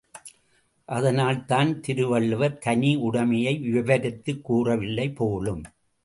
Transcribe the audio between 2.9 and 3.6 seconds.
உடைமையை